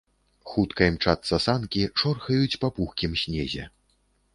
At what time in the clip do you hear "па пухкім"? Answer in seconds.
2.65-3.11